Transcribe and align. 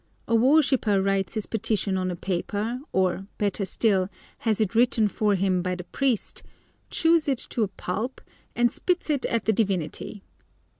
A 0.27 0.33
worshipper 0.33 0.99
writes 0.99 1.35
his 1.35 1.45
petition 1.45 1.95
on 1.95 2.09
paper, 2.15 2.79
or, 2.91 3.27
better 3.37 3.65
still, 3.65 4.09
has 4.39 4.59
it 4.59 4.73
written 4.73 5.07
for 5.07 5.35
him 5.35 5.61
by 5.61 5.75
the 5.75 5.83
priest, 5.83 6.41
chews 6.89 7.27
it 7.27 7.37
to 7.51 7.61
a 7.61 7.67
pulp, 7.67 8.19
and 8.55 8.71
spits 8.71 9.11
it 9.11 9.27
at 9.27 9.45
the 9.45 9.53
divinity. 9.53 10.23